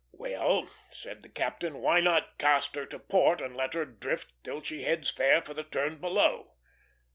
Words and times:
"Well," 0.13 0.67
said 0.89 1.21
the 1.21 1.29
captain, 1.29 1.77
"why 1.79 1.99
not 1.99 2.39
cast 2.39 2.73
her 2.75 2.87
to 2.87 2.97
port, 2.97 3.39
and 3.39 3.55
let 3.55 3.75
her 3.75 3.85
drift 3.85 4.33
till 4.43 4.63
she 4.63 4.81
heads 4.81 5.11
fair 5.11 5.43
for 5.43 5.53
the 5.53 5.61
turn 5.61 5.99
below?" 6.01 6.55